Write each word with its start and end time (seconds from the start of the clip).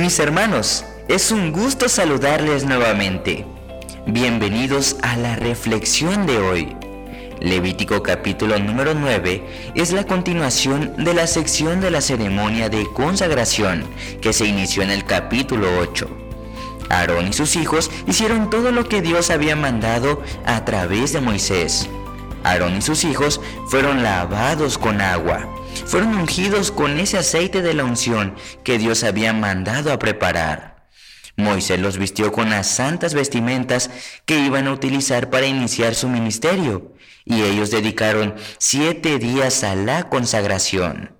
Mis 0.00 0.18
hermanos, 0.18 0.86
es 1.08 1.30
un 1.30 1.52
gusto 1.52 1.86
saludarles 1.86 2.64
nuevamente. 2.64 3.44
Bienvenidos 4.06 4.96
a 5.02 5.14
la 5.18 5.36
reflexión 5.36 6.26
de 6.26 6.38
hoy. 6.38 6.74
Levítico 7.38 8.02
capítulo 8.02 8.58
número 8.58 8.94
9 8.94 9.72
es 9.74 9.92
la 9.92 10.04
continuación 10.04 11.04
de 11.04 11.12
la 11.12 11.26
sección 11.26 11.82
de 11.82 11.90
la 11.90 12.00
ceremonia 12.00 12.70
de 12.70 12.86
consagración 12.94 13.84
que 14.22 14.32
se 14.32 14.46
inició 14.46 14.82
en 14.82 14.90
el 14.90 15.04
capítulo 15.04 15.68
8. 15.80 16.08
Aarón 16.88 17.28
y 17.28 17.32
sus 17.34 17.54
hijos 17.56 17.90
hicieron 18.06 18.48
todo 18.48 18.72
lo 18.72 18.88
que 18.88 19.02
Dios 19.02 19.28
había 19.28 19.54
mandado 19.54 20.22
a 20.46 20.64
través 20.64 21.12
de 21.12 21.20
Moisés. 21.20 21.90
Aarón 22.42 22.76
y 22.76 22.82
sus 22.82 23.04
hijos 23.04 23.40
fueron 23.68 24.02
lavados 24.02 24.78
con 24.78 25.00
agua, 25.00 25.48
fueron 25.86 26.14
ungidos 26.14 26.70
con 26.70 26.98
ese 26.98 27.18
aceite 27.18 27.62
de 27.62 27.74
la 27.74 27.84
unción 27.84 28.34
que 28.64 28.78
Dios 28.78 29.04
había 29.04 29.32
mandado 29.32 29.92
a 29.92 29.98
preparar. 29.98 30.86
Moisés 31.36 31.80
los 31.80 31.98
vistió 31.98 32.32
con 32.32 32.50
las 32.50 32.66
santas 32.68 33.14
vestimentas 33.14 33.90
que 34.24 34.38
iban 34.38 34.66
a 34.66 34.72
utilizar 34.72 35.30
para 35.30 35.46
iniciar 35.46 35.94
su 35.94 36.08
ministerio, 36.08 36.94
y 37.24 37.42
ellos 37.42 37.70
dedicaron 37.70 38.34
siete 38.58 39.18
días 39.18 39.64
a 39.64 39.74
la 39.74 40.08
consagración. 40.08 41.16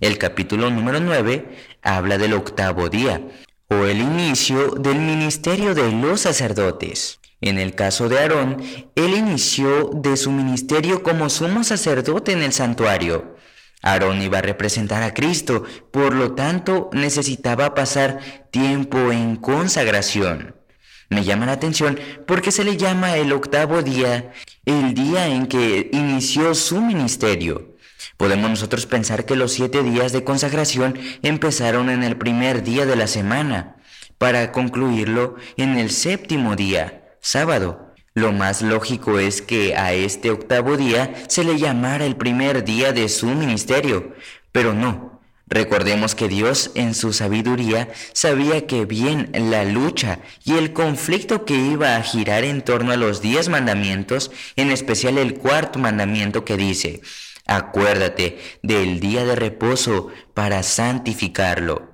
El 0.00 0.18
capítulo 0.18 0.70
número 0.70 1.00
9 1.00 1.56
habla 1.82 2.18
del 2.18 2.32
octavo 2.34 2.88
día, 2.88 3.22
o 3.68 3.84
el 3.84 4.00
inicio 4.00 4.70
del 4.72 4.98
ministerio 4.98 5.74
de 5.74 5.90
los 5.92 6.22
sacerdotes. 6.22 7.21
En 7.42 7.58
el 7.58 7.74
caso 7.74 8.08
de 8.08 8.20
Aarón, 8.20 8.62
él 8.94 9.14
inició 9.14 9.90
de 9.92 10.16
su 10.16 10.30
ministerio 10.30 11.02
como 11.02 11.28
sumo 11.28 11.64
sacerdote 11.64 12.30
en 12.30 12.42
el 12.42 12.52
santuario. 12.52 13.36
Aarón 13.82 14.22
iba 14.22 14.38
a 14.38 14.42
representar 14.42 15.02
a 15.02 15.12
Cristo, 15.12 15.64
por 15.90 16.14
lo 16.14 16.34
tanto 16.34 16.88
necesitaba 16.92 17.74
pasar 17.74 18.20
tiempo 18.52 19.10
en 19.10 19.34
consagración. 19.34 20.54
Me 21.08 21.24
llama 21.24 21.46
la 21.46 21.52
atención 21.52 21.98
porque 22.28 22.52
se 22.52 22.62
le 22.62 22.76
llama 22.76 23.16
el 23.16 23.32
octavo 23.32 23.82
día, 23.82 24.30
el 24.64 24.94
día 24.94 25.26
en 25.26 25.48
que 25.48 25.90
inició 25.92 26.54
su 26.54 26.80
ministerio. 26.80 27.74
Podemos 28.16 28.50
nosotros 28.50 28.86
pensar 28.86 29.26
que 29.26 29.34
los 29.34 29.52
siete 29.52 29.82
días 29.82 30.12
de 30.12 30.22
consagración 30.22 30.96
empezaron 31.22 31.90
en 31.90 32.04
el 32.04 32.16
primer 32.16 32.62
día 32.62 32.86
de 32.86 32.94
la 32.94 33.08
semana, 33.08 33.76
para 34.16 34.52
concluirlo 34.52 35.34
en 35.56 35.76
el 35.76 35.90
séptimo 35.90 36.54
día, 36.54 37.01
sábado. 37.22 37.94
Lo 38.12 38.32
más 38.32 38.60
lógico 38.60 39.18
es 39.18 39.40
que 39.40 39.74
a 39.74 39.94
este 39.94 40.30
octavo 40.30 40.76
día 40.76 41.14
se 41.28 41.44
le 41.44 41.58
llamara 41.58 42.04
el 42.04 42.16
primer 42.16 42.64
día 42.64 42.92
de 42.92 43.08
su 43.08 43.28
ministerio, 43.28 44.12
pero 44.52 44.74
no, 44.74 45.12
Recordemos 45.52 46.14
que 46.14 46.28
Dios 46.28 46.70
en 46.76 46.94
su 46.94 47.12
sabiduría 47.12 47.90
sabía 48.14 48.66
que 48.66 48.86
bien 48.86 49.30
la 49.34 49.64
lucha 49.64 50.20
y 50.44 50.54
el 50.54 50.72
conflicto 50.72 51.44
que 51.44 51.52
iba 51.52 51.96
a 51.96 52.02
girar 52.02 52.44
en 52.44 52.62
torno 52.62 52.90
a 52.90 52.96
los 52.96 53.20
diez 53.20 53.50
mandamientos, 53.50 54.30
en 54.56 54.70
especial 54.70 55.18
el 55.18 55.34
cuarto 55.34 55.78
mandamiento 55.78 56.46
que 56.46 56.56
dice, 56.56 57.02
acuérdate 57.46 58.38
del 58.62 58.98
día 58.98 59.26
de 59.26 59.36
reposo 59.36 60.08
para 60.32 60.62
santificarlo. 60.62 61.91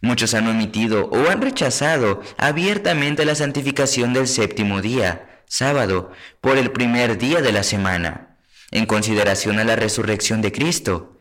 Muchos 0.00 0.34
han 0.34 0.46
omitido 0.46 1.06
o 1.06 1.28
han 1.28 1.42
rechazado 1.42 2.20
abiertamente 2.36 3.24
la 3.24 3.34
santificación 3.34 4.12
del 4.12 4.28
séptimo 4.28 4.80
día, 4.80 5.42
sábado, 5.46 6.12
por 6.40 6.56
el 6.56 6.70
primer 6.70 7.18
día 7.18 7.40
de 7.42 7.52
la 7.52 7.62
semana, 7.62 8.36
en 8.70 8.86
consideración 8.86 9.58
a 9.58 9.64
la 9.64 9.76
resurrección 9.76 10.40
de 10.40 10.52
Cristo. 10.52 11.18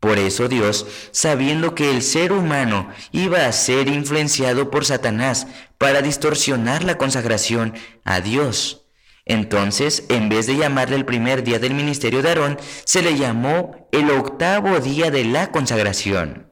Por 0.00 0.18
eso 0.18 0.48
Dios, 0.48 0.86
sabiendo 1.12 1.74
que 1.74 1.90
el 1.90 2.02
ser 2.02 2.32
humano 2.32 2.90
iba 3.12 3.46
a 3.46 3.52
ser 3.52 3.88
influenciado 3.88 4.70
por 4.70 4.84
Satanás 4.84 5.46
para 5.78 6.02
distorsionar 6.02 6.84
la 6.84 6.98
consagración 6.98 7.74
a 8.04 8.20
Dios, 8.20 8.86
entonces, 9.26 10.04
en 10.08 10.28
vez 10.28 10.46
de 10.46 10.56
llamarle 10.56 10.94
el 10.94 11.04
primer 11.04 11.42
día 11.42 11.58
del 11.58 11.74
ministerio 11.74 12.22
de 12.22 12.28
Aarón, 12.28 12.58
se 12.84 13.02
le 13.02 13.16
llamó 13.18 13.88
el 13.90 14.08
octavo 14.10 14.78
día 14.78 15.10
de 15.10 15.24
la 15.24 15.50
consagración. 15.50 16.45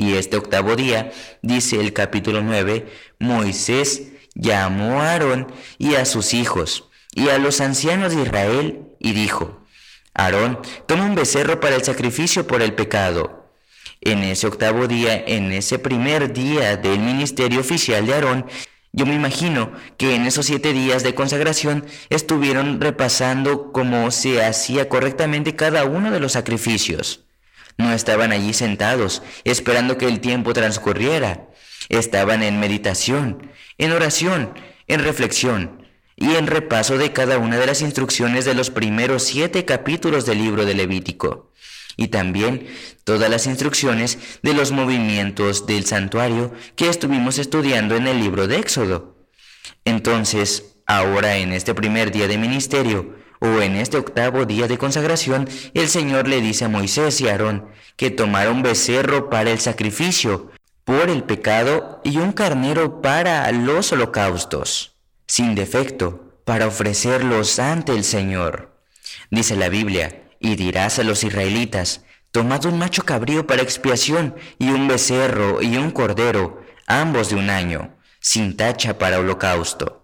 Y 0.00 0.14
este 0.14 0.38
octavo 0.38 0.76
día, 0.76 1.12
dice 1.42 1.78
el 1.78 1.92
capítulo 1.92 2.40
9, 2.40 2.86
Moisés 3.18 4.12
llamó 4.34 5.02
a 5.02 5.10
Aarón 5.10 5.52
y 5.76 5.96
a 5.96 6.06
sus 6.06 6.32
hijos 6.32 6.88
y 7.14 7.28
a 7.28 7.36
los 7.36 7.60
ancianos 7.60 8.16
de 8.16 8.22
Israel 8.22 8.80
y 8.98 9.12
dijo, 9.12 9.60
Aarón 10.14 10.58
toma 10.86 11.04
un 11.04 11.14
becerro 11.14 11.60
para 11.60 11.76
el 11.76 11.84
sacrificio 11.84 12.46
por 12.46 12.62
el 12.62 12.72
pecado. 12.72 13.52
En 14.00 14.20
ese 14.20 14.46
octavo 14.46 14.88
día, 14.88 15.22
en 15.26 15.52
ese 15.52 15.78
primer 15.78 16.32
día 16.32 16.78
del 16.78 17.00
ministerio 17.00 17.60
oficial 17.60 18.06
de 18.06 18.14
Aarón, 18.14 18.46
yo 18.92 19.04
me 19.04 19.14
imagino 19.14 19.70
que 19.98 20.14
en 20.14 20.24
esos 20.24 20.46
siete 20.46 20.72
días 20.72 21.02
de 21.02 21.14
consagración 21.14 21.84
estuvieron 22.08 22.80
repasando 22.80 23.70
cómo 23.70 24.10
se 24.12 24.42
hacía 24.42 24.88
correctamente 24.88 25.56
cada 25.56 25.84
uno 25.84 26.10
de 26.10 26.20
los 26.20 26.32
sacrificios. 26.32 27.26
No 27.78 27.92
estaban 27.92 28.32
allí 28.32 28.52
sentados, 28.52 29.22
esperando 29.44 29.98
que 29.98 30.06
el 30.06 30.20
tiempo 30.20 30.52
transcurriera. 30.52 31.48
Estaban 31.88 32.42
en 32.42 32.60
meditación, 32.60 33.50
en 33.78 33.92
oración, 33.92 34.54
en 34.86 35.02
reflexión, 35.02 35.80
y 36.20 36.36
en 36.36 36.46
repaso 36.46 36.98
de 36.98 37.12
cada 37.12 37.38
una 37.38 37.56
de 37.56 37.66
las 37.66 37.80
instrucciones 37.80 38.44
de 38.44 38.54
los 38.54 38.68
primeros 38.70 39.22
siete 39.22 39.64
capítulos 39.64 40.26
del 40.26 40.38
libro 40.38 40.66
de 40.66 40.74
Levítico, 40.74 41.50
y 41.96 42.08
también 42.08 42.66
todas 43.04 43.30
las 43.30 43.46
instrucciones 43.46 44.18
de 44.42 44.52
los 44.52 44.70
movimientos 44.70 45.66
del 45.66 45.86
santuario 45.86 46.52
que 46.76 46.90
estuvimos 46.90 47.38
estudiando 47.38 47.96
en 47.96 48.06
el 48.06 48.20
libro 48.20 48.46
de 48.46 48.58
Éxodo. 48.58 49.16
Entonces, 49.86 50.76
ahora 50.86 51.38
en 51.38 51.52
este 51.52 51.74
primer 51.74 52.12
día 52.12 52.28
de 52.28 52.36
ministerio, 52.36 53.14
o 53.40 53.60
en 53.60 53.76
este 53.76 53.96
octavo 53.96 54.44
día 54.44 54.68
de 54.68 54.78
consagración, 54.78 55.48
el 55.74 55.88
Señor 55.88 56.28
le 56.28 56.40
dice 56.40 56.66
a 56.66 56.68
Moisés 56.68 57.20
y 57.20 57.28
Aarón 57.28 57.68
que 57.96 58.10
tomara 58.10 58.50
un 58.50 58.62
becerro 58.62 59.28
para 59.28 59.50
el 59.50 59.58
sacrificio, 59.58 60.50
por 60.84 61.10
el 61.10 61.24
pecado, 61.24 62.00
y 62.04 62.18
un 62.18 62.32
carnero 62.32 63.02
para 63.02 63.50
los 63.52 63.92
holocaustos 63.92 64.90
sin 65.30 65.54
defecto, 65.54 66.34
para 66.44 66.66
ofrecerlos 66.66 67.60
ante 67.60 67.92
el 67.92 68.02
Señor. 68.02 68.82
Dice 69.30 69.54
la 69.54 69.68
Biblia, 69.68 70.28
y 70.40 70.56
dirás 70.56 70.98
a 70.98 71.04
los 71.04 71.22
israelitas, 71.22 72.04
tomad 72.32 72.64
un 72.64 72.80
macho 72.80 73.04
cabrío 73.04 73.46
para 73.46 73.62
expiación 73.62 74.34
y 74.58 74.70
un 74.70 74.88
becerro 74.88 75.62
y 75.62 75.76
un 75.76 75.92
cordero, 75.92 76.62
ambos 76.88 77.30
de 77.30 77.36
un 77.36 77.48
año, 77.48 77.96
sin 78.18 78.56
tacha 78.56 78.98
para 78.98 79.20
holocausto. 79.20 79.99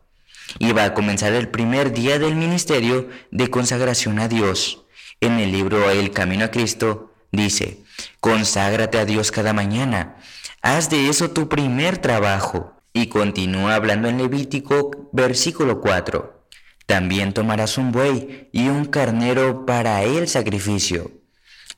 Iba 0.58 0.84
a 0.84 0.94
comenzar 0.94 1.32
el 1.32 1.48
primer 1.48 1.92
día 1.92 2.18
del 2.18 2.36
ministerio 2.36 3.08
de 3.30 3.50
consagración 3.50 4.18
a 4.18 4.28
Dios. 4.28 4.84
En 5.20 5.38
el 5.38 5.52
libro 5.52 5.90
El 5.90 6.10
Camino 6.10 6.44
a 6.44 6.50
Cristo 6.50 7.12
dice, 7.32 7.78
conságrate 8.20 8.98
a 8.98 9.04
Dios 9.04 9.30
cada 9.30 9.52
mañana, 9.52 10.16
haz 10.62 10.90
de 10.90 11.08
eso 11.08 11.30
tu 11.30 11.48
primer 11.48 11.98
trabajo. 11.98 12.72
Y 12.92 13.08
continúa 13.08 13.74
hablando 13.74 14.08
en 14.08 14.16
Levítico 14.16 15.10
versículo 15.12 15.80
4. 15.80 16.46
También 16.86 17.34
tomarás 17.34 17.76
un 17.76 17.92
buey 17.92 18.48
y 18.52 18.68
un 18.68 18.86
carnero 18.86 19.66
para 19.66 20.02
el 20.02 20.28
sacrificio. 20.28 21.10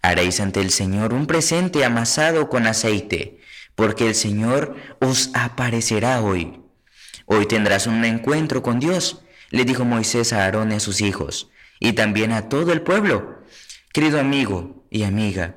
Haréis 0.03 0.39
ante 0.39 0.61
el 0.61 0.71
Señor 0.71 1.13
un 1.13 1.27
presente 1.27 1.85
amasado 1.85 2.49
con 2.49 2.67
aceite, 2.67 3.41
porque 3.75 4.07
el 4.07 4.15
Señor 4.15 4.77
os 5.01 5.31
aparecerá 5.35 6.21
hoy. 6.23 6.61
Hoy 7.31 7.45
tendrás 7.45 7.87
un 7.87 8.07
encuentro 8.07 8.63
con 8.63 8.81
Dios, 8.81 9.21
le 9.51 9.67
dijo 9.67 9.85
Moisés 9.85 10.33
a 10.33 10.45
Aarón 10.45 10.73
y 10.73 10.77
a 10.77 10.81
sus 10.81 11.03
hijos, 11.03 11.51
y 11.79 11.93
también 11.93 12.33
a 12.33 12.49
todo 12.49 12.73
el 12.73 12.81
pueblo. 12.81 13.43
Querido 13.93 14.19
amigo 14.19 14.87
y 14.89 15.03
amiga, 15.03 15.57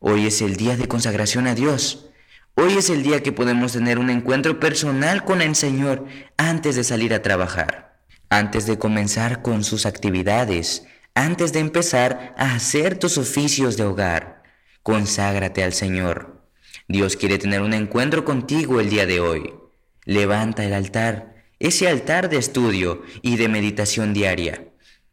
hoy 0.00 0.26
es 0.26 0.42
el 0.42 0.56
día 0.56 0.76
de 0.76 0.88
consagración 0.88 1.46
a 1.46 1.54
Dios. 1.54 2.10
Hoy 2.56 2.72
es 2.72 2.90
el 2.90 3.04
día 3.04 3.22
que 3.22 3.30
podemos 3.30 3.72
tener 3.72 4.00
un 4.00 4.10
encuentro 4.10 4.58
personal 4.58 5.24
con 5.24 5.42
el 5.42 5.54
Señor 5.54 6.06
antes 6.36 6.74
de 6.74 6.82
salir 6.82 7.14
a 7.14 7.22
trabajar, 7.22 8.00
antes 8.28 8.66
de 8.66 8.80
comenzar 8.80 9.42
con 9.42 9.62
sus 9.62 9.86
actividades, 9.86 10.88
antes 11.14 11.52
de 11.52 11.60
empezar 11.60 12.34
a 12.36 12.56
hacer 12.56 12.98
tus 12.98 13.16
oficios 13.16 13.76
de 13.76 13.84
hogar. 13.84 14.42
Conságrate 14.82 15.62
al 15.62 15.72
Señor. 15.72 16.42
Dios 16.88 17.16
quiere 17.16 17.38
tener 17.38 17.60
un 17.62 17.74
encuentro 17.74 18.24
contigo 18.24 18.80
el 18.80 18.90
día 18.90 19.06
de 19.06 19.20
hoy. 19.20 19.61
Levanta 20.04 20.64
el 20.64 20.74
altar, 20.74 21.44
ese 21.60 21.88
altar 21.88 22.28
de 22.28 22.36
estudio 22.36 23.02
y 23.22 23.36
de 23.36 23.48
meditación 23.48 24.12
diaria, 24.12 24.66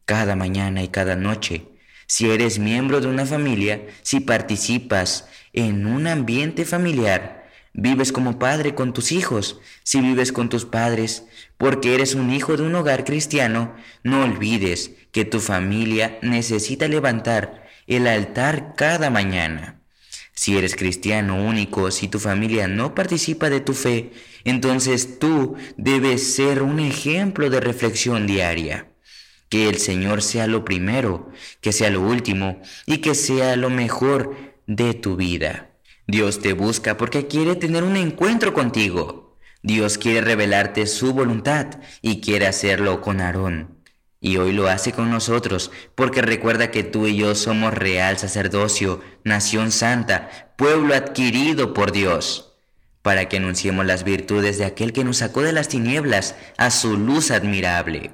cada 0.04 0.34
mañana 0.34 0.82
y 0.82 0.88
cada 0.88 1.14
noche. 1.14 1.68
Si 2.06 2.28
eres 2.28 2.58
miembro 2.58 3.00
de 3.00 3.06
una 3.06 3.24
familia, 3.24 3.86
si 4.02 4.18
participas 4.18 5.28
en 5.52 5.86
un 5.86 6.08
ambiente 6.08 6.64
familiar. 6.64 7.48
Vives 7.72 8.10
como 8.10 8.40
padre 8.40 8.74
con 8.74 8.92
tus 8.92 9.12
hijos, 9.12 9.60
si 9.84 10.00
vives 10.00 10.32
con 10.32 10.48
tus 10.48 10.64
padres, 10.64 11.24
porque 11.56 11.94
eres 11.94 12.16
un 12.16 12.32
hijo 12.32 12.56
de 12.56 12.64
un 12.64 12.74
hogar 12.74 13.04
cristiano, 13.04 13.76
no 14.02 14.24
olvides 14.24 14.90
que 15.12 15.24
tu 15.24 15.38
familia 15.38 16.18
necesita 16.20 16.88
levantar 16.88 17.68
el 17.86 18.08
altar 18.08 18.74
cada 18.76 19.08
mañana. 19.08 19.79
Si 20.40 20.56
eres 20.56 20.74
cristiano 20.74 21.36
único, 21.36 21.90
si 21.90 22.08
tu 22.08 22.18
familia 22.18 22.66
no 22.66 22.94
participa 22.94 23.50
de 23.50 23.60
tu 23.60 23.74
fe, 23.74 24.12
entonces 24.44 25.18
tú 25.18 25.56
debes 25.76 26.32
ser 26.34 26.62
un 26.62 26.80
ejemplo 26.80 27.50
de 27.50 27.60
reflexión 27.60 28.26
diaria. 28.26 28.90
Que 29.50 29.68
el 29.68 29.76
Señor 29.76 30.22
sea 30.22 30.46
lo 30.46 30.64
primero, 30.64 31.30
que 31.60 31.72
sea 31.72 31.90
lo 31.90 32.00
último 32.00 32.58
y 32.86 33.02
que 33.02 33.14
sea 33.14 33.54
lo 33.56 33.68
mejor 33.68 34.34
de 34.66 34.94
tu 34.94 35.14
vida. 35.16 35.72
Dios 36.06 36.40
te 36.40 36.54
busca 36.54 36.96
porque 36.96 37.26
quiere 37.26 37.54
tener 37.54 37.84
un 37.84 37.98
encuentro 37.98 38.54
contigo. 38.54 39.36
Dios 39.62 39.98
quiere 39.98 40.22
revelarte 40.22 40.86
su 40.86 41.12
voluntad 41.12 41.66
y 42.00 42.22
quiere 42.22 42.46
hacerlo 42.46 43.02
con 43.02 43.20
Aarón. 43.20 43.79
Y 44.20 44.36
hoy 44.36 44.52
lo 44.52 44.68
hace 44.68 44.92
con 44.92 45.10
nosotros, 45.10 45.70
porque 45.94 46.20
recuerda 46.20 46.70
que 46.70 46.84
tú 46.84 47.06
y 47.06 47.16
yo 47.16 47.34
somos 47.34 47.72
real 47.72 48.18
sacerdocio, 48.18 49.00
nación 49.24 49.72
santa, 49.72 50.52
pueblo 50.56 50.94
adquirido 50.94 51.72
por 51.72 51.90
Dios, 51.90 52.52
para 53.00 53.28
que 53.28 53.38
anunciemos 53.38 53.86
las 53.86 54.04
virtudes 54.04 54.58
de 54.58 54.66
aquel 54.66 54.92
que 54.92 55.04
nos 55.04 55.18
sacó 55.18 55.40
de 55.40 55.52
las 55.52 55.68
tinieblas 55.68 56.36
a 56.58 56.70
su 56.70 56.98
luz 56.98 57.30
admirable. 57.30 58.12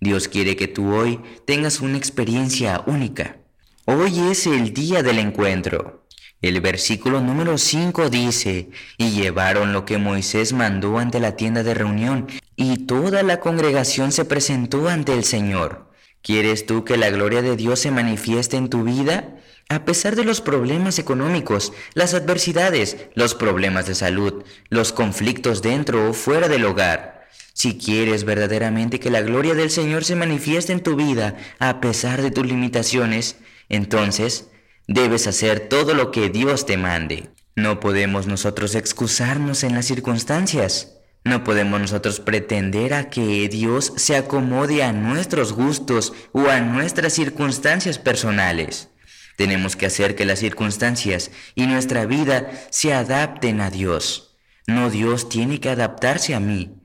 Dios 0.00 0.26
quiere 0.26 0.56
que 0.56 0.66
tú 0.66 0.92
hoy 0.92 1.20
tengas 1.46 1.80
una 1.80 1.98
experiencia 1.98 2.82
única. 2.86 3.36
Hoy 3.84 4.18
es 4.30 4.46
el 4.46 4.74
día 4.74 5.04
del 5.04 5.18
encuentro. 5.18 6.04
El 6.40 6.60
versículo 6.60 7.20
número 7.20 7.58
5 7.58 8.10
dice, 8.10 8.70
y 8.96 9.10
llevaron 9.10 9.72
lo 9.72 9.84
que 9.84 9.98
Moisés 9.98 10.52
mandó 10.52 10.98
ante 10.98 11.18
la 11.18 11.34
tienda 11.34 11.64
de 11.64 11.74
reunión, 11.74 12.28
y 12.58 12.84
toda 12.84 13.22
la 13.22 13.40
congregación 13.40 14.12
se 14.12 14.26
presentó 14.26 14.88
ante 14.88 15.14
el 15.14 15.24
Señor. 15.24 15.90
¿Quieres 16.20 16.66
tú 16.66 16.84
que 16.84 16.98
la 16.98 17.08
gloria 17.08 17.40
de 17.40 17.56
Dios 17.56 17.80
se 17.80 17.90
manifieste 17.90 18.58
en 18.58 18.68
tu 18.68 18.84
vida? 18.84 19.36
A 19.70 19.86
pesar 19.86 20.16
de 20.16 20.24
los 20.24 20.42
problemas 20.42 20.98
económicos, 20.98 21.72
las 21.94 22.12
adversidades, 22.12 22.98
los 23.14 23.34
problemas 23.34 23.86
de 23.86 23.94
salud, 23.94 24.44
los 24.68 24.92
conflictos 24.92 25.62
dentro 25.62 26.10
o 26.10 26.12
fuera 26.12 26.48
del 26.48 26.66
hogar. 26.66 27.26
Si 27.54 27.78
quieres 27.78 28.24
verdaderamente 28.24 29.00
que 29.00 29.10
la 29.10 29.22
gloria 29.22 29.54
del 29.54 29.70
Señor 29.70 30.04
se 30.04 30.16
manifieste 30.16 30.74
en 30.74 30.82
tu 30.82 30.96
vida 30.96 31.38
a 31.58 31.80
pesar 31.80 32.20
de 32.20 32.30
tus 32.30 32.46
limitaciones, 32.46 33.36
entonces 33.70 34.48
Debes 34.90 35.26
hacer 35.26 35.68
todo 35.68 35.92
lo 35.92 36.10
que 36.10 36.30
Dios 36.30 36.64
te 36.64 36.78
mande. 36.78 37.28
No 37.54 37.78
podemos 37.78 38.26
nosotros 38.26 38.74
excusarnos 38.74 39.62
en 39.62 39.74
las 39.74 39.84
circunstancias. 39.84 40.97
No 41.24 41.44
podemos 41.44 41.80
nosotros 41.80 42.20
pretender 42.20 42.94
a 42.94 43.10
que 43.10 43.48
Dios 43.48 43.92
se 43.96 44.16
acomode 44.16 44.82
a 44.82 44.92
nuestros 44.92 45.52
gustos 45.52 46.12
o 46.32 46.48
a 46.48 46.60
nuestras 46.60 47.12
circunstancias 47.12 47.98
personales. 47.98 48.90
Tenemos 49.36 49.76
que 49.76 49.86
hacer 49.86 50.16
que 50.16 50.24
las 50.24 50.40
circunstancias 50.40 51.30
y 51.54 51.66
nuestra 51.66 52.06
vida 52.06 52.50
se 52.70 52.92
adapten 52.92 53.60
a 53.60 53.70
Dios. 53.70 54.36
No 54.66 54.90
Dios 54.90 55.28
tiene 55.28 55.60
que 55.60 55.70
adaptarse 55.70 56.34
a 56.34 56.40
mí. 56.40 56.82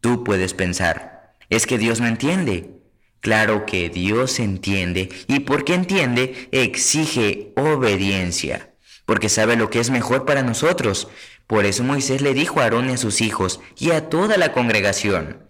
Tú 0.00 0.22
puedes 0.22 0.52
pensar, 0.52 1.34
es 1.48 1.66
que 1.66 1.78
Dios 1.78 2.00
no 2.00 2.06
entiende. 2.06 2.82
Claro 3.20 3.64
que 3.64 3.88
Dios 3.88 4.38
entiende 4.38 5.08
y 5.28 5.40
porque 5.40 5.72
entiende 5.72 6.50
exige 6.52 7.54
obediencia, 7.56 8.73
porque 9.06 9.28
sabe 9.28 9.56
lo 9.56 9.70
que 9.70 9.80
es 9.80 9.90
mejor 9.90 10.24
para 10.24 10.42
nosotros. 10.42 11.08
Por 11.46 11.64
eso 11.64 11.84
Moisés 11.84 12.20
le 12.22 12.34
dijo 12.34 12.60
a 12.60 12.64
Aarón 12.64 12.90
y 12.90 12.94
a 12.94 12.96
sus 12.96 13.20
hijos 13.20 13.60
y 13.78 13.90
a 13.90 14.08
toda 14.08 14.36
la 14.36 14.52
congregación, 14.52 15.48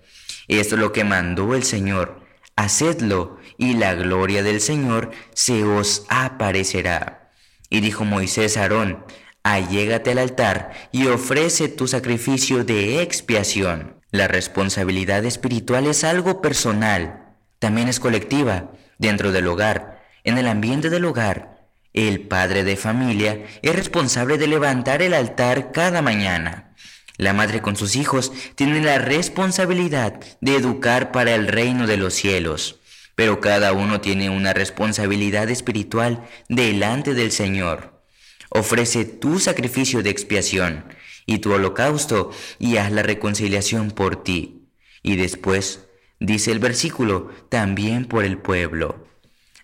esto 0.49 0.75
es 0.75 0.81
lo 0.81 0.93
que 0.93 1.05
mandó 1.05 1.55
el 1.55 1.63
Señor, 1.63 2.21
hacedlo 2.57 3.39
y 3.57 3.75
la 3.75 3.95
gloria 3.95 4.43
del 4.43 4.61
Señor 4.61 5.11
se 5.35 5.65
os 5.65 6.05
aparecerá. 6.09 7.31
Y 7.71 7.81
dijo 7.81 8.05
Moisés 8.05 8.57
a 8.57 8.63
Aarón, 8.63 9.05
allégate 9.43 10.13
al 10.13 10.19
altar 10.19 10.73
y 10.93 11.07
ofrece 11.07 11.69
tu 11.69 11.89
sacrificio 11.89 12.65
de 12.65 13.03
expiación. 13.03 14.01
La 14.11 14.29
responsabilidad 14.29 15.25
espiritual 15.25 15.87
es 15.87 16.05
algo 16.05 16.41
personal 16.41 17.25
también 17.65 17.89
es 17.89 17.99
colectiva, 17.99 18.73
dentro 18.99 19.33
del 19.33 19.47
hogar, 19.47 20.05
en 20.23 20.37
el 20.37 20.49
ambiente 20.49 20.91
del 20.91 21.07
hogar. 21.07 21.54
El 21.95 22.21
padre 22.21 22.65
de 22.65 22.77
familia 22.77 23.47
es 23.63 23.75
responsable 23.75 24.37
de 24.37 24.47
levantar 24.47 25.01
el 25.01 25.15
altar 25.15 25.73
cada 25.73 26.03
mañana. 26.03 26.75
La 27.17 27.33
madre 27.33 27.63
con 27.63 27.77
sus 27.77 27.97
hijos 27.97 28.33
tiene 28.57 28.83
la 28.83 28.99
responsabilidad 28.99 30.21
de 30.43 30.57
educar 30.57 31.13
para 31.13 31.35
el 31.35 31.49
reino 31.49 31.87
de 31.87 31.97
los 31.97 32.13
cielos, 32.13 32.81
pero 33.15 33.41
cada 33.41 33.73
uno 33.73 34.03
tiene 34.03 34.29
una 34.29 34.53
responsabilidad 34.53 35.49
espiritual 35.49 36.29
delante 36.51 37.15
del 37.15 37.33
Señor. 37.33 38.03
Ofrece 38.51 39.07
tu 39.07 39.39
sacrificio 39.39 40.03
de 40.03 40.11
expiación 40.11 40.85
y 41.25 41.39
tu 41.39 41.53
holocausto 41.53 42.31
y 42.59 42.77
haz 42.77 42.93
la 42.93 43.03
reconciliación 43.03 43.91
por 43.93 44.23
ti. 44.23 44.69
Y 45.03 45.17
después 45.17 45.87
Dice 46.21 46.53
el 46.53 46.59
versículo, 46.59 47.31
también 47.51 48.07
por 48.07 48.25
el 48.25 48.39
pueblo. 48.39 49.07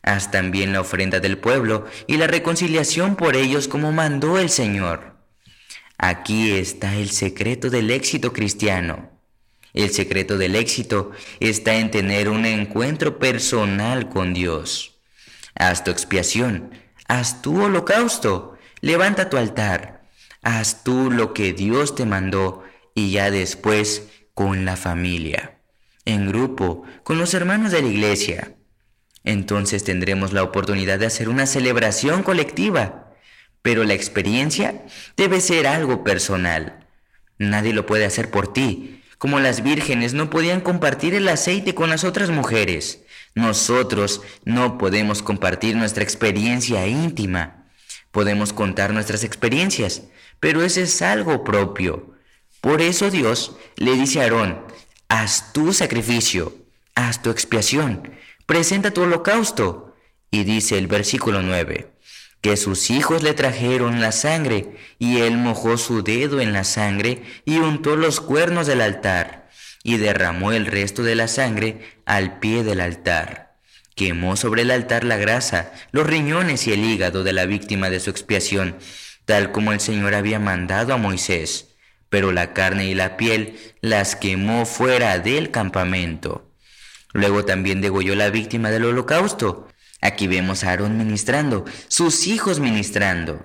Haz 0.03 0.31
también 0.31 0.73
la 0.73 0.81
ofrenda 0.81 1.21
del 1.21 1.39
pueblo 1.39 1.87
y 2.07 2.17
la 2.17 2.27
reconciliación 2.27 3.17
por 3.17 3.37
ellos 3.37 3.69
como 3.69 3.93
mandó 3.93 4.39
el 4.39 4.49
Señor. 4.49 5.17
Aquí 5.99 6.53
está 6.53 6.97
el 6.97 7.11
secreto 7.11 7.69
del 7.69 7.91
éxito 7.91 8.33
cristiano. 8.33 9.11
El 9.73 9.91
secreto 9.91 10.39
del 10.39 10.57
éxito 10.57 11.13
está 11.39 11.75
en 11.75 11.91
tener 11.91 12.29
un 12.29 12.47
encuentro 12.47 13.19
personal 13.19 14.09
con 14.09 14.33
Dios. 14.33 14.99
Haz 15.55 15.85
tu 15.85 15.91
expiación, 15.91 16.73
haz 17.07 17.43
tu 17.43 17.63
holocausto, 17.63 18.59
levanta 18.81 19.29
tu 19.29 19.37
altar, 19.37 20.09
haz 20.43 20.83
tú 20.83 21.11
lo 21.11 21.35
que 21.35 21.53
Dios 21.53 21.95
te 21.95 22.07
mandó 22.07 22.65
y 22.95 23.11
ya 23.11 23.31
después 23.31 24.09
con 24.35 24.65
la 24.65 24.77
familia 24.77 25.61
en 26.05 26.27
grupo, 26.27 26.83
con 27.05 27.19
los 27.19 27.35
hermanos 27.35 27.73
de 27.73 27.83
la 27.83 27.89
iglesia. 27.89 28.57
Entonces 29.25 29.85
tendremos 29.85 30.33
la 30.33 30.43
oportunidad 30.43 30.99
de 30.99 31.07
hacer 31.07 31.29
una 31.29 31.47
celebración 31.47 32.23
colectiva, 32.23 33.13
pero 33.63 33.85
la 33.85 33.95
experiencia 33.95 34.83
debe 35.17 35.41
ser 35.41 35.67
algo 35.67 36.03
personal. 36.05 36.87
Nadie 37.39 37.73
lo 37.73 37.87
puede 37.87 38.05
hacer 38.05 38.31
por 38.31 38.53
ti, 38.53 39.03
como 39.19 39.39
las 39.39 39.63
vírgenes 39.63 40.15
no 40.15 40.31
podían 40.31 40.63
compartir 40.63 41.15
el 41.15 41.29
aceite 41.29 41.75
con 41.75 41.91
las 41.91 42.05
otras 42.05 42.31
mujeres. 42.31 43.01
Nosotros 43.35 44.23
no 44.45 44.79
podemos 44.79 45.23
compartir 45.23 45.77
nuestra 45.77 46.03
experiencia 46.03 46.87
íntima. 46.87 47.67
Podemos 48.11 48.53
contar 48.53 48.93
nuestras 48.93 49.23
experiencias, 49.23 50.03
pero 50.41 50.63
ese 50.63 50.83
es 50.83 51.03
algo 51.03 51.45
propio. 51.45 52.15
Por 52.61 52.81
eso 52.81 53.11
Dios 53.11 53.57
le 53.77 53.93
dice 53.93 54.21
a 54.21 54.25
Aarón, 54.25 54.61
haz 55.09 55.53
tu 55.53 55.73
sacrificio, 55.73 56.55
haz 56.95 57.23
tu 57.23 57.31
expiación, 57.31 58.11
presenta 58.51 58.91
tu 58.91 59.03
holocausto. 59.03 59.95
Y 60.33 60.43
dice 60.43 60.77
el 60.77 60.89
versículo 60.89 61.41
9, 61.41 61.93
que 62.41 62.57
sus 62.57 62.91
hijos 62.91 63.23
le 63.23 63.33
trajeron 63.33 64.01
la 64.01 64.11
sangre, 64.11 64.77
y 64.99 65.19
él 65.19 65.37
mojó 65.37 65.79
su 65.79 66.03
dedo 66.03 66.41
en 66.41 66.53
la 66.53 66.65
sangre 66.65 67.23
y 67.45 67.59
untó 67.59 67.95
los 67.95 68.21
cuernos 68.21 68.67
del 68.67 68.81
altar, 68.81 69.49
y 69.85 69.99
derramó 69.99 70.51
el 70.51 70.67
resto 70.67 71.05
de 71.05 71.15
la 71.15 71.29
sangre 71.29 71.97
al 72.07 72.41
pie 72.41 72.65
del 72.65 72.81
altar. 72.81 73.57
Quemó 73.95 74.37
sobre 74.37 74.63
el 74.63 74.73
altar 74.73 75.05
la 75.05 75.17
grasa, 75.17 75.73
los 75.93 76.05
riñones 76.05 76.67
y 76.67 76.73
el 76.73 76.85
hígado 76.85 77.23
de 77.23 77.33
la 77.33 77.47
víctima 77.47 77.89
de 77.89 78.01
su 78.01 78.11
expiación, 78.11 78.77
tal 79.27 79.53
como 79.53 79.73
el 79.73 79.79
Señor 79.79 80.17
había 80.17 80.41
mandado 80.41 80.93
a 80.93 80.97
Moisés 80.97 81.69
pero 82.09 82.33
la 82.33 82.53
carne 82.53 82.87
y 82.87 82.95
la 82.95 83.17
piel 83.17 83.57
las 83.83 84.17
quemó 84.17 84.67
fuera 84.67 85.21
del 85.21 85.53
campamento. 85.53 86.50
Luego 87.13 87.45
también 87.45 87.81
degolló 87.81 88.15
la 88.15 88.31
víctima 88.31 88.71
del 88.71 88.85
holocausto. 88.85 89.69
Aquí 90.01 90.27
vemos 90.27 90.65
a 90.65 90.71
Aarón 90.71 90.97
ministrando, 90.97 91.65
sus 91.89 92.27
hijos 92.27 92.61
ministrando. 92.61 93.45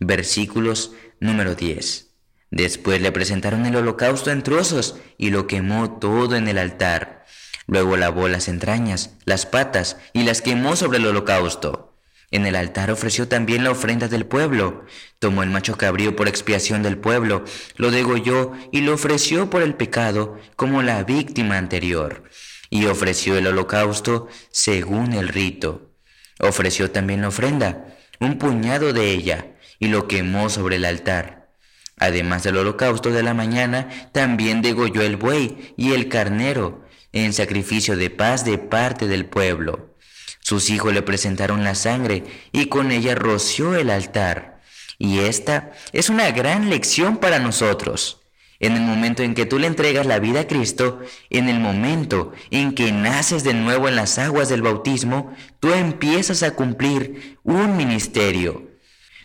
Versículos 0.00 0.92
número 1.20 1.54
10. 1.54 2.08
Después 2.50 3.00
le 3.00 3.12
presentaron 3.12 3.66
el 3.66 3.76
holocausto 3.76 4.30
en 4.30 4.42
trozos 4.42 4.96
y 5.18 5.30
lo 5.30 5.46
quemó 5.46 5.98
todo 5.98 6.36
en 6.36 6.48
el 6.48 6.58
altar. 6.58 7.24
Luego 7.66 7.96
lavó 7.96 8.28
las 8.28 8.48
entrañas, 8.48 9.10
las 9.26 9.44
patas 9.44 9.98
y 10.14 10.22
las 10.22 10.40
quemó 10.40 10.74
sobre 10.74 10.98
el 10.98 11.06
holocausto. 11.06 11.88
En 12.30 12.46
el 12.46 12.56
altar 12.56 12.90
ofreció 12.90 13.28
también 13.28 13.64
la 13.64 13.70
ofrenda 13.70 14.08
del 14.08 14.26
pueblo. 14.26 14.84
Tomó 15.18 15.42
el 15.42 15.50
macho 15.50 15.76
cabrío 15.76 16.16
por 16.16 16.28
expiación 16.28 16.82
del 16.82 16.98
pueblo, 16.98 17.44
lo 17.76 17.90
degolló 17.90 18.52
y 18.72 18.82
lo 18.82 18.94
ofreció 18.94 19.48
por 19.50 19.62
el 19.62 19.74
pecado 19.74 20.38
como 20.56 20.82
la 20.82 21.04
víctima 21.04 21.56
anterior. 21.56 22.24
Y 22.70 22.86
ofreció 22.86 23.36
el 23.36 23.46
holocausto 23.46 24.28
según 24.50 25.12
el 25.12 25.28
rito. 25.28 25.92
Ofreció 26.38 26.90
también 26.90 27.22
la 27.22 27.28
ofrenda, 27.28 27.96
un 28.20 28.38
puñado 28.38 28.92
de 28.92 29.10
ella, 29.10 29.56
y 29.78 29.88
lo 29.88 30.08
quemó 30.08 30.50
sobre 30.50 30.76
el 30.76 30.84
altar. 30.84 31.50
Además 31.98 32.44
del 32.44 32.56
holocausto 32.56 33.10
de 33.10 33.22
la 33.22 33.34
mañana, 33.34 33.88
también 34.12 34.62
degolló 34.62 35.02
el 35.02 35.16
buey 35.16 35.74
y 35.76 35.92
el 35.92 36.08
carnero, 36.08 36.84
en 37.12 37.32
sacrificio 37.32 37.96
de 37.96 38.10
paz 38.10 38.44
de 38.44 38.58
parte 38.58 39.08
del 39.08 39.26
pueblo. 39.26 39.96
Sus 40.40 40.70
hijos 40.70 40.92
le 40.94 41.02
presentaron 41.02 41.64
la 41.64 41.74
sangre 41.74 42.24
y 42.52 42.66
con 42.66 42.90
ella 42.90 43.14
roció 43.14 43.74
el 43.74 43.90
altar. 43.90 44.60
Y 44.98 45.20
esta 45.20 45.72
es 45.92 46.08
una 46.08 46.30
gran 46.30 46.70
lección 46.70 47.18
para 47.18 47.38
nosotros. 47.38 48.17
En 48.60 48.72
el 48.72 48.80
momento 48.82 49.22
en 49.22 49.34
que 49.34 49.46
tú 49.46 49.58
le 49.58 49.68
entregas 49.68 50.06
la 50.06 50.18
vida 50.18 50.40
a 50.40 50.46
Cristo, 50.46 51.00
en 51.30 51.48
el 51.48 51.60
momento 51.60 52.32
en 52.50 52.74
que 52.74 52.90
naces 52.90 53.44
de 53.44 53.54
nuevo 53.54 53.88
en 53.88 53.94
las 53.94 54.18
aguas 54.18 54.48
del 54.48 54.62
bautismo, 54.62 55.34
tú 55.60 55.72
empiezas 55.72 56.42
a 56.42 56.52
cumplir 56.52 57.38
un 57.44 57.76
ministerio. 57.76 58.68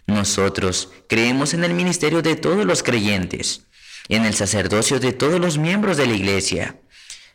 Nosotros 0.06 0.92
creemos 1.08 1.54
en 1.54 1.64
el 1.64 1.74
ministerio 1.74 2.22
de 2.22 2.36
todos 2.36 2.66
los 2.66 2.84
creyentes, 2.84 3.66
en 4.08 4.26
el 4.26 4.36
sacerdocio 4.36 5.00
de 5.00 5.14
todos 5.14 5.40
los 5.40 5.58
miembros 5.58 5.98
de 5.98 6.06
la 6.06 6.14
iglesia. 6.14 6.80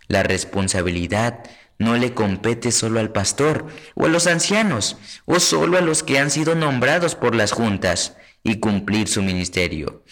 La 0.07 0.23
responsabilidad 0.23 1.43
no 1.79 1.97
le 1.97 2.15
compete 2.15 2.71
solo 2.71 3.01
al 3.01 3.11
pastor 3.11 3.67
o 3.95 4.07
a 4.07 4.09
los 4.09 4.27
ancianos 4.27 4.99
o 5.25 5.41
solo 5.41 5.79
a 5.79 5.81
los 5.81 6.03
que 6.03 6.19
han 6.19 6.31
sido 6.31 6.55
nombrados 6.55 7.15
por 7.15 7.35
las 7.35 7.53
juntas 7.53 8.17
y 8.45 8.57
cumplir 8.57 9.09
su 9.09 9.23
ministerio. 9.23 10.05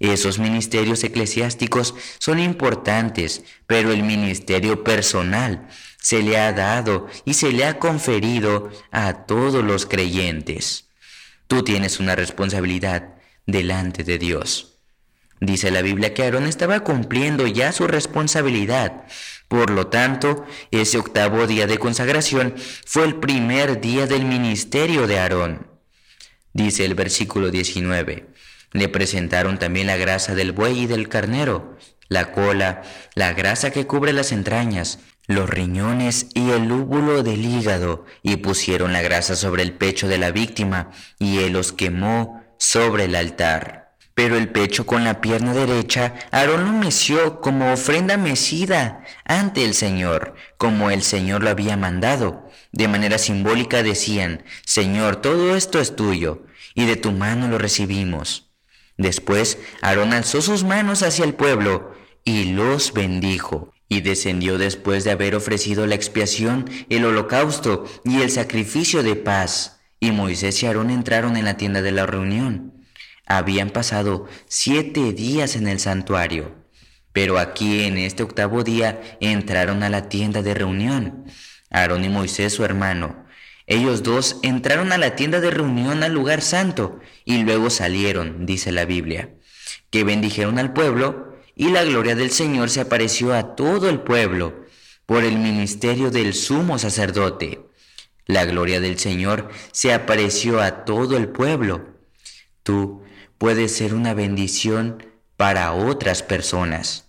Esos 0.00 0.38
ministerios 0.38 1.04
eclesiásticos 1.04 1.94
son 2.18 2.38
importantes, 2.38 3.44
pero 3.66 3.92
el 3.92 4.02
ministerio 4.02 4.82
personal 4.82 5.68
se 6.00 6.22
le 6.22 6.38
ha 6.38 6.52
dado 6.54 7.06
y 7.26 7.34
se 7.34 7.52
le 7.52 7.66
ha 7.66 7.78
conferido 7.78 8.70
a 8.90 9.26
todos 9.26 9.62
los 9.62 9.84
creyentes. 9.84 10.88
Tú 11.46 11.62
tienes 11.62 12.00
una 12.00 12.16
responsabilidad 12.16 13.14
delante 13.44 14.02
de 14.02 14.18
Dios. 14.18 14.78
Dice 15.38 15.70
la 15.70 15.82
Biblia 15.82 16.14
que 16.14 16.22
Aarón 16.22 16.46
estaba 16.46 16.80
cumpliendo 16.80 17.46
ya 17.46 17.72
su 17.72 17.86
responsabilidad. 17.86 19.04
Por 19.48 19.70
lo 19.70 19.88
tanto, 19.88 20.46
ese 20.70 20.96
octavo 20.96 21.46
día 21.46 21.66
de 21.66 21.78
consagración 21.78 22.54
fue 22.86 23.04
el 23.04 23.16
primer 23.16 23.80
día 23.80 24.06
del 24.06 24.24
ministerio 24.24 25.06
de 25.06 25.18
Aarón. 25.18 25.66
Dice 26.52 26.84
el 26.84 26.94
versículo 26.94 27.50
19. 27.50 28.28
Le 28.72 28.88
presentaron 28.88 29.58
también 29.58 29.86
la 29.86 29.96
grasa 29.96 30.34
del 30.34 30.52
buey 30.52 30.80
y 30.80 30.86
del 30.86 31.08
carnero, 31.08 31.76
la 32.08 32.32
cola, 32.32 32.82
la 33.14 33.32
grasa 33.32 33.70
que 33.70 33.86
cubre 33.86 34.12
las 34.12 34.32
entrañas, 34.32 34.98
los 35.26 35.48
riñones 35.48 36.26
y 36.34 36.50
el 36.50 36.66
lúbulo 36.66 37.22
del 37.22 37.44
hígado, 37.44 38.04
y 38.22 38.36
pusieron 38.36 38.92
la 38.92 39.02
grasa 39.02 39.36
sobre 39.36 39.62
el 39.62 39.72
pecho 39.72 40.08
de 40.08 40.18
la 40.18 40.30
víctima, 40.30 40.90
y 41.18 41.38
él 41.38 41.52
los 41.52 41.72
quemó 41.72 42.44
sobre 42.58 43.04
el 43.04 43.14
altar. 43.14 43.94
Pero 44.14 44.36
el 44.36 44.48
pecho 44.50 44.86
con 44.86 45.04
la 45.04 45.20
pierna 45.20 45.54
derecha, 45.54 46.14
Aarón 46.30 46.64
lo 46.64 46.72
meció 46.72 47.40
como 47.40 47.72
ofrenda 47.72 48.16
mecida 48.16 49.04
ante 49.24 49.64
el 49.64 49.74
Señor, 49.74 50.34
como 50.58 50.90
el 50.90 51.02
Señor 51.02 51.42
lo 51.42 51.50
había 51.50 51.76
mandado. 51.76 52.48
De 52.72 52.88
manera 52.88 53.18
simbólica 53.18 53.82
decían, 53.82 54.42
Señor, 54.66 55.16
todo 55.16 55.56
esto 55.56 55.80
es 55.80 55.96
tuyo, 55.96 56.42
y 56.74 56.86
de 56.86 56.96
tu 56.96 57.12
mano 57.12 57.48
lo 57.48 57.56
recibimos. 57.56 58.49
Después 59.00 59.56
Aarón 59.80 60.12
alzó 60.12 60.42
sus 60.42 60.62
manos 60.62 61.02
hacia 61.02 61.24
el 61.24 61.32
pueblo 61.32 61.94
y 62.22 62.52
los 62.52 62.92
bendijo, 62.92 63.72
y 63.88 64.02
descendió 64.02 64.58
después 64.58 65.04
de 65.04 65.10
haber 65.10 65.34
ofrecido 65.34 65.86
la 65.86 65.94
expiación, 65.94 66.68
el 66.90 67.06
holocausto 67.06 67.86
y 68.04 68.20
el 68.20 68.30
sacrificio 68.30 69.02
de 69.02 69.16
paz. 69.16 69.80
Y 70.00 70.10
Moisés 70.10 70.62
y 70.62 70.66
Aarón 70.66 70.90
entraron 70.90 71.38
en 71.38 71.46
la 71.46 71.56
tienda 71.56 71.80
de 71.80 71.92
la 71.92 72.04
reunión. 72.04 72.74
Habían 73.24 73.70
pasado 73.70 74.28
siete 74.48 75.14
días 75.14 75.56
en 75.56 75.66
el 75.66 75.80
santuario, 75.80 76.54
pero 77.14 77.38
aquí 77.38 77.84
en 77.84 77.96
este 77.96 78.22
octavo 78.22 78.64
día 78.64 79.00
entraron 79.20 79.82
a 79.82 79.88
la 79.88 80.10
tienda 80.10 80.42
de 80.42 80.52
reunión. 80.52 81.24
Aarón 81.70 82.04
y 82.04 82.10
Moisés 82.10 82.52
su 82.52 82.66
hermano. 82.66 83.24
Ellos 83.70 84.02
dos 84.02 84.40
entraron 84.42 84.90
a 84.90 84.98
la 84.98 85.14
tienda 85.14 85.40
de 85.40 85.52
reunión 85.52 86.02
al 86.02 86.12
lugar 86.12 86.42
santo 86.42 86.98
y 87.24 87.44
luego 87.44 87.70
salieron, 87.70 88.44
dice 88.44 88.72
la 88.72 88.84
Biblia, 88.84 89.30
que 89.90 90.02
bendijeron 90.02 90.58
al 90.58 90.72
pueblo 90.72 91.36
y 91.54 91.70
la 91.70 91.84
gloria 91.84 92.16
del 92.16 92.32
Señor 92.32 92.68
se 92.68 92.80
apareció 92.80 93.32
a 93.32 93.54
todo 93.54 93.88
el 93.88 94.00
pueblo 94.00 94.66
por 95.06 95.22
el 95.22 95.38
ministerio 95.38 96.10
del 96.10 96.34
sumo 96.34 96.80
sacerdote. 96.80 97.60
La 98.26 98.44
gloria 98.44 98.80
del 98.80 98.98
Señor 98.98 99.48
se 99.70 99.94
apareció 99.94 100.60
a 100.60 100.84
todo 100.84 101.16
el 101.16 101.28
pueblo. 101.28 101.94
Tú 102.64 103.04
puedes 103.38 103.72
ser 103.72 103.94
una 103.94 104.14
bendición 104.14 105.06
para 105.36 105.74
otras 105.74 106.24
personas. 106.24 107.08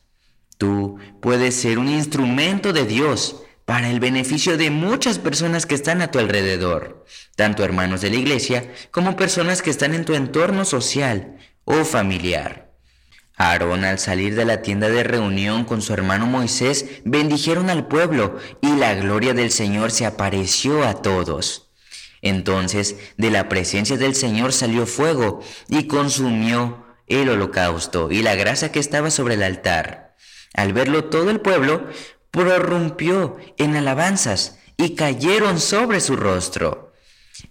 Tú 0.59 0.99
puedes 1.21 1.55
ser 1.55 1.79
un 1.79 1.89
instrumento 1.89 2.71
de 2.71 2.85
Dios 2.85 3.40
para 3.71 3.89
el 3.89 4.01
beneficio 4.01 4.57
de 4.57 4.69
muchas 4.69 5.17
personas 5.17 5.65
que 5.65 5.75
están 5.75 6.01
a 6.01 6.11
tu 6.11 6.19
alrededor, 6.19 7.05
tanto 7.37 7.63
hermanos 7.63 8.01
de 8.01 8.09
la 8.09 8.17
iglesia 8.17 8.69
como 8.91 9.15
personas 9.15 9.61
que 9.61 9.69
están 9.69 9.93
en 9.93 10.03
tu 10.03 10.13
entorno 10.13 10.65
social 10.65 11.37
o 11.63 11.85
familiar. 11.85 12.73
Aarón 13.37 13.85
al 13.85 13.97
salir 13.97 14.35
de 14.35 14.43
la 14.43 14.61
tienda 14.61 14.89
de 14.89 15.03
reunión 15.03 15.63
con 15.63 15.81
su 15.81 15.93
hermano 15.93 16.25
Moisés 16.25 16.85
bendijeron 17.05 17.69
al 17.69 17.87
pueblo 17.87 18.37
y 18.59 18.75
la 18.75 18.93
gloria 18.93 19.33
del 19.33 19.51
Señor 19.51 19.91
se 19.91 20.05
apareció 20.05 20.83
a 20.83 20.95
todos. 21.01 21.71
Entonces 22.21 22.97
de 23.15 23.31
la 23.31 23.47
presencia 23.47 23.95
del 23.95 24.15
Señor 24.15 24.51
salió 24.51 24.85
fuego 24.85 25.39
y 25.69 25.87
consumió 25.87 26.85
el 27.07 27.29
holocausto 27.29 28.11
y 28.11 28.21
la 28.21 28.35
grasa 28.35 28.73
que 28.73 28.79
estaba 28.79 29.11
sobre 29.11 29.35
el 29.35 29.43
altar. 29.43 30.17
Al 30.53 30.73
verlo 30.73 31.05
todo 31.05 31.29
el 31.29 31.39
pueblo 31.39 31.87
prorrumpió 32.31 33.37
en 33.57 33.75
alabanzas 33.75 34.57
y 34.77 34.95
cayeron 34.95 35.59
sobre 35.59 35.99
su 35.99 36.15
rostro. 36.15 36.93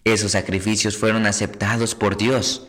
Esos 0.04 0.32
sacrificios 0.32 0.96
fueron 0.96 1.26
aceptados 1.26 1.94
por 1.94 2.16
Dios. 2.16 2.68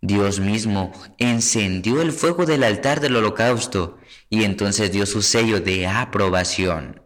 Dios 0.00 0.40
mismo 0.40 0.92
encendió 1.18 2.02
el 2.02 2.12
fuego 2.12 2.44
del 2.44 2.64
altar 2.64 3.00
del 3.00 3.16
holocausto 3.16 3.98
y 4.28 4.42
entonces 4.44 4.90
dio 4.90 5.06
su 5.06 5.22
sello 5.22 5.60
de 5.60 5.86
aprobación. 5.86 7.00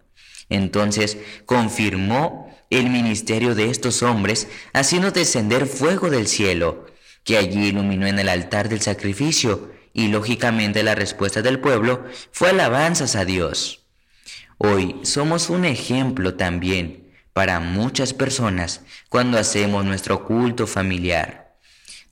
Entonces 0.49 1.19
confirmó 1.45 2.47
el 2.71 2.89
ministerio 2.89 3.55
de 3.55 3.71
estos 3.71 4.03
hombres 4.03 4.49
haciendo 4.73 5.11
descender 5.11 5.67
fuego 5.67 6.09
del 6.09 6.27
cielo, 6.27 6.87
que 7.25 7.37
allí 7.37 7.67
iluminó 7.67 8.07
en 8.07 8.19
el 8.19 8.29
altar 8.29 8.69
del 8.69 8.81
sacrificio, 8.81 9.73
y 9.93 10.09
lógicamente 10.09 10.83
la 10.83 10.95
respuesta 10.95 11.43
del 11.43 11.59
pueblo 11.59 12.05
fue 12.31 12.51
alabanzas 12.51 13.17
a 13.17 13.25
Dios. 13.25 13.86
Hoy 14.59 14.97
somos 15.03 15.51
un 15.51 15.67
ejemplo 15.67 16.35
también 16.35 17.13
para 17.35 17.61
muchas 17.61 18.15
personas 18.15 18.81
cuando 19.11 19.39
hacemos 19.39 19.85
nuestro 19.85 20.25
culto 20.25 20.67
familiar. 20.67 21.59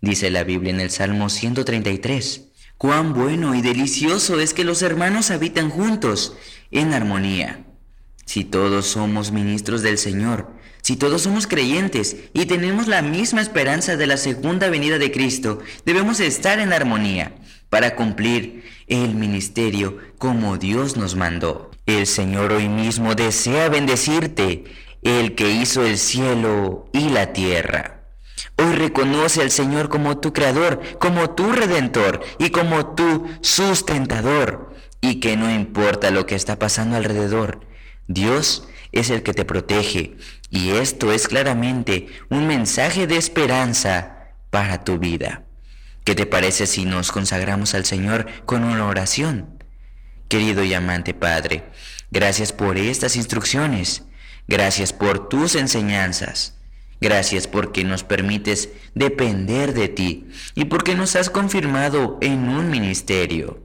Dice 0.03 0.31
la 0.31 0.45
Biblia 0.45 0.71
en 0.71 0.81
el 0.81 0.91
Salmo 0.91 1.31
133, 1.31 2.43
cuán 2.77 3.15
bueno 3.15 3.55
y 3.55 3.63
delicioso 3.63 4.41
es 4.41 4.53
que 4.53 4.65
los 4.65 4.83
hermanos 4.83 5.31
habitan 5.31 5.71
juntos 5.71 6.37
en 6.71 6.93
armonía. 6.93 7.65
Si 8.27 8.45
todos 8.45 8.89
somos 8.89 9.33
ministros 9.33 9.81
del 9.81 9.97
Señor, 9.97 10.53
si 10.83 10.97
todos 10.97 11.23
somos 11.23 11.47
creyentes 11.47 12.17
y 12.35 12.45
tenemos 12.45 12.89
la 12.89 13.01
misma 13.01 13.41
esperanza 13.41 13.97
de 13.97 14.07
la 14.07 14.19
segunda 14.19 14.69
venida 14.69 14.99
de 14.99 15.11
Cristo, 15.11 15.61
debemos 15.87 16.21
estar 16.21 16.59
en 16.59 16.75
armonía 16.75 17.37
para 17.71 17.97
cumplir 17.97 18.65
el 18.87 19.15
ministerio 19.15 19.97
como 20.19 20.59
Dios 20.59 20.99
nos 20.99 21.17
mandó. 21.17 21.74
El 21.87 22.07
Señor 22.07 22.53
hoy 22.53 22.71
mismo 22.71 23.15
desea 23.15 23.69
bendecirte, 23.69 24.65
el 25.03 25.35
que 25.35 25.51
hizo 25.51 25.85
el 25.85 25.99
cielo 25.99 26.89
y 26.95 27.11
la 27.11 27.35
tierra. 27.35 28.07
Hoy 28.57 28.73
reconoce 28.73 29.43
al 29.43 29.51
Señor 29.51 29.91
como 29.91 30.17
tu 30.19 30.33
creador, 30.33 30.81
como 30.99 31.31
tu 31.31 31.53
redentor 31.53 32.23
y 32.39 32.49
como 32.51 32.95
tu 32.95 33.27
sustentador. 33.43 34.75
Y 35.03 35.21
que 35.21 35.37
no 35.37 35.51
importa 35.51 36.11
lo 36.11 36.25
que 36.25 36.37
está 36.37 36.59
pasando 36.59 36.97
alrededor, 36.97 37.61
Dios 38.09 38.67
es 38.93 39.11
el 39.11 39.23
que 39.23 39.35
te 39.35 39.45
protege. 39.45 40.17
Y 40.49 40.71
esto 40.71 41.13
es 41.13 41.29
claramente 41.29 42.07
un 42.31 42.47
mensaje 42.47 43.07
de 43.07 43.19
esperanza 43.19 44.33
para 44.49 44.85
tu 44.85 44.99
vida. 44.99 45.43
¿Qué 46.05 46.15
te 46.15 46.25
parece 46.25 46.67
si 46.67 46.87
nos 46.87 47.13
consagramos 47.13 47.75
al 47.75 47.85
Señor 47.85 48.27
con 48.47 48.65
una 48.65 48.87
oración? 48.87 49.54
Querido 50.29 50.65
y 50.65 50.73
amante 50.73 51.13
Padre, 51.13 51.65
gracias 52.11 52.53
por 52.53 52.79
estas 52.79 53.15
instrucciones, 53.17 54.05
gracias 54.49 54.93
por 54.93 55.29
tus 55.29 55.55
enseñanzas, 55.55 56.55
gracias 57.01 57.47
porque 57.47 57.85
nos 57.85 58.05
permites 58.05 58.71
depender 58.95 59.75
de 59.75 59.89
ti 59.89 60.27
y 60.55 60.65
porque 60.65 60.95
nos 60.95 61.15
has 61.15 61.29
confirmado 61.29 62.19
en 62.23 62.49
un 62.49 62.71
ministerio. 62.71 63.63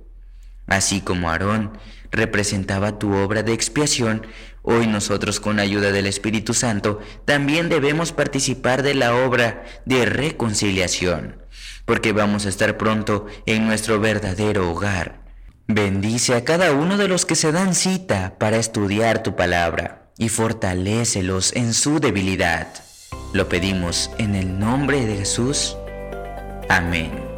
Así 0.68 1.00
como 1.00 1.30
Aarón 1.30 1.78
representaba 2.12 3.00
tu 3.00 3.14
obra 3.14 3.42
de 3.42 3.54
expiación, 3.54 4.28
hoy 4.62 4.86
nosotros 4.86 5.40
con 5.40 5.60
ayuda 5.60 5.92
del 5.94 6.08
Espíritu 6.08 6.54
Santo 6.54 7.00
también 7.24 7.70
debemos 7.70 8.12
participar 8.12 8.84
de 8.84 8.96
la 8.96 9.16
obra 9.16 9.64
de 9.86 10.06
reconciliación, 10.06 11.42
porque 11.86 12.12
vamos 12.12 12.46
a 12.46 12.50
estar 12.50 12.78
pronto 12.78 13.28
en 13.46 13.66
nuestro 13.66 14.00
verdadero 14.02 14.70
hogar 14.70 15.19
Bendice 15.72 16.34
a 16.34 16.44
cada 16.44 16.72
uno 16.72 16.98
de 16.98 17.08
los 17.08 17.28
que 17.28 17.36
se 17.36 17.52
dan 17.52 17.76
cita 17.76 18.34
para 18.40 18.58
estudiar 18.58 19.22
tu 19.22 19.36
palabra 19.36 20.10
y 20.18 20.30
fortalécelos 20.30 21.56
en 21.56 21.76
su 21.76 22.00
debilidad. 22.00 22.68
Lo 23.34 23.48
pedimos 23.50 24.10
en 24.18 24.34
el 24.34 24.58
nombre 24.58 25.06
de 25.06 25.18
Jesús. 25.18 25.78
Amén. 26.70 27.29